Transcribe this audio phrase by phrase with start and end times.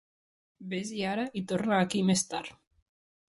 [0.71, 2.57] Ves-hi ara i torna aquí més tard.